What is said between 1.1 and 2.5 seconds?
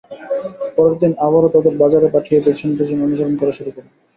আবারও তাদের বাজারে পাঠিয়ে